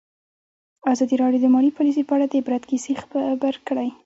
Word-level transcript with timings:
ازادي 0.91 1.15
راډیو 1.21 1.41
د 1.43 1.47
مالي 1.53 1.71
پالیسي 1.77 2.03
په 2.05 2.13
اړه 2.15 2.25
د 2.27 2.33
عبرت 2.41 2.63
کیسې 2.69 2.91
خبر 3.01 3.53
کړي. 3.67 3.89